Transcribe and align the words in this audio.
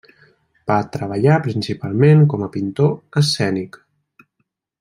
Va 0.71 0.77
treballar 0.95 1.35
principalment 1.49 2.25
com 2.33 2.47
a 2.49 2.51
pintor 2.57 3.23
escènic. 3.25 3.83